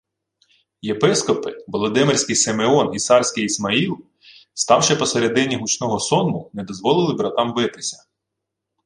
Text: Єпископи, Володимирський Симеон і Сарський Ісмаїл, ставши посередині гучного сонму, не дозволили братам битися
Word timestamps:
Єпископи, 0.81 1.57
Володимирський 1.67 2.35
Симеон 2.35 2.93
і 2.93 2.99
Сарський 2.99 3.43
Ісмаїл, 3.45 3.97
ставши 4.53 4.95
посередині 4.95 5.55
гучного 5.55 5.99
сонму, 5.99 6.49
не 6.53 6.63
дозволили 6.63 7.13
братам 7.13 7.53
битися 7.53 8.05